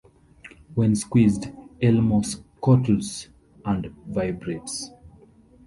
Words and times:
When 0.73 0.95
squeezed, 0.95 1.45
Elmo 1.79 2.23
chortles 2.59 3.27
and 3.63 3.85
vibrates. 4.07 4.89